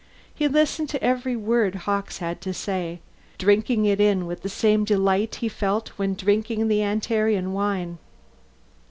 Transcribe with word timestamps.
He 0.33 0.47
listened 0.47 0.89
to 0.89 1.03
every 1.03 1.35
word 1.35 1.75
Hawkes 1.85 2.17
had 2.17 2.41
to 2.41 2.55
say, 2.55 3.01
drinking 3.37 3.85
it 3.85 4.01
in 4.01 4.25
with 4.25 4.41
the 4.41 4.49
same 4.49 4.83
delight 4.83 5.35
he 5.35 5.47
felt 5.47 5.89
when 5.89 6.15
drinking 6.15 6.69
the 6.69 6.79
Antarean 6.81 7.51
wine. 7.53 7.99